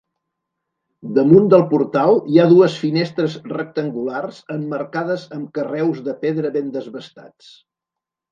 Damunt 1.17 1.43
del 1.53 1.65
portal 1.73 2.15
hi 2.31 2.39
ha 2.43 2.47
dues 2.53 2.77
finestres 2.85 3.35
rectangulars 3.51 4.41
emmarcades 4.55 5.25
amb 5.37 5.51
carreus 5.59 6.01
de 6.09 6.19
pedra 6.27 6.53
ben 6.59 6.73
desbastats. 6.79 7.53